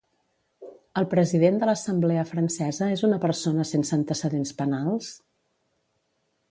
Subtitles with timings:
[1.01, 5.13] El president de l'Assemblea Francesa és una persona sense antecedents penals?